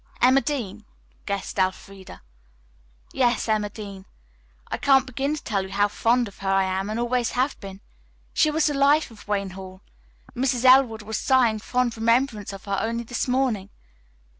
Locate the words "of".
6.27-6.39, 9.11-9.27, 12.51-12.65